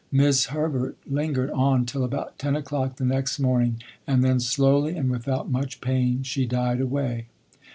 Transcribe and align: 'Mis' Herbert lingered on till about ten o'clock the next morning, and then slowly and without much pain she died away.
'Mis' 0.11 0.45
Herbert 0.45 0.97
lingered 1.05 1.51
on 1.51 1.85
till 1.85 2.03
about 2.03 2.39
ten 2.39 2.55
o'clock 2.55 2.95
the 2.95 3.05
next 3.05 3.37
morning, 3.37 3.83
and 4.07 4.23
then 4.23 4.39
slowly 4.39 4.97
and 4.97 5.11
without 5.11 5.47
much 5.51 5.79
pain 5.79 6.23
she 6.23 6.47
died 6.47 6.81
away. 6.81 7.27